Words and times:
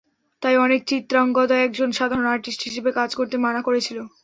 তাই 0.41 0.55
অনেকে 0.57 0.85
চিত্রাঙ্গদায় 0.89 1.63
একজন 1.63 1.89
সাধারণ 1.99 2.27
আর্টিস্ট 2.29 2.61
হিসেবে 2.67 2.89
কাজ 2.99 3.09
করতে 3.19 3.35
মানা 3.45 3.61
করেছিল। 3.67 3.97